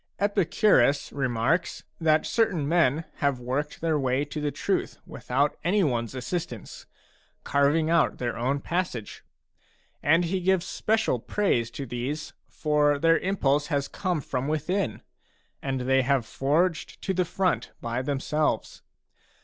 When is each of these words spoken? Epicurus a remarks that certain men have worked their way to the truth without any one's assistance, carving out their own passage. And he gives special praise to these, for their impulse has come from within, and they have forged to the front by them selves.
Epicurus 0.19 1.11
a 1.11 1.15
remarks 1.15 1.83
that 1.99 2.25
certain 2.25 2.67
men 2.67 3.05
have 3.17 3.39
worked 3.39 3.81
their 3.81 3.99
way 3.99 4.25
to 4.25 4.41
the 4.41 4.49
truth 4.49 4.97
without 5.05 5.55
any 5.63 5.83
one's 5.83 6.15
assistance, 6.15 6.87
carving 7.43 7.87
out 7.87 8.17
their 8.17 8.35
own 8.35 8.59
passage. 8.59 9.23
And 10.01 10.25
he 10.25 10.39
gives 10.41 10.65
special 10.65 11.19
praise 11.19 11.69
to 11.77 11.85
these, 11.85 12.33
for 12.49 12.97
their 12.97 13.19
impulse 13.19 13.67
has 13.67 13.87
come 13.87 14.21
from 14.21 14.47
within, 14.47 15.03
and 15.61 15.81
they 15.81 16.01
have 16.01 16.25
forged 16.25 16.99
to 17.03 17.13
the 17.13 17.23
front 17.23 17.69
by 17.79 18.01
them 18.01 18.19
selves. 18.19 18.81